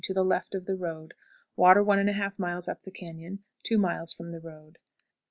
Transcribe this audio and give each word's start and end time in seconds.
To 0.05 0.15
the 0.15 0.25
left 0.25 0.55
of 0.55 0.65
the 0.65 0.73
road. 0.75 1.13
Water 1.55 1.83
1 1.83 1.99
1/2 1.99 2.39
miles 2.39 2.67
up 2.67 2.81
the 2.81 2.89
canon, 2.91 3.43
two 3.61 3.77
miles 3.77 4.13
from 4.15 4.31
the 4.31 4.39
road. 4.41 4.77
17. 4.79 4.79